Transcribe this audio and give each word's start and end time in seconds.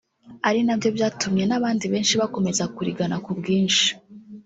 ari 0.47 0.59
nabyo 0.65 0.89
byatumye 0.97 1.43
n’abandi 1.47 1.85
benshi 1.93 2.13
bakomeza 2.21 2.63
kurigana 2.75 3.15
ku 3.25 3.31
bwinshi 3.39 3.87